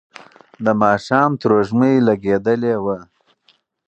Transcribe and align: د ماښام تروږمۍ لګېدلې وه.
د 0.65 0.67
ماښام 0.81 1.31
تروږمۍ 1.41 1.95
لګېدلې 2.07 2.75
وه. 2.83 2.97